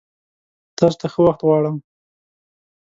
تاسو 0.77 0.97
ته 1.01 1.07
ښه 1.13 1.19
وخت 1.25 1.41
غوړم! 1.47 1.77